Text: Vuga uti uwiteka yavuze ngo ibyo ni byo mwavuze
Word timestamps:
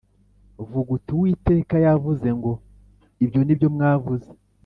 Vuga 0.69 0.89
uti 0.95 1.09
uwiteka 1.17 1.75
yavuze 1.85 2.27
ngo 2.37 2.51
ibyo 3.25 3.39
ni 3.43 3.53
byo 3.57 3.67
mwavuze 3.75 4.29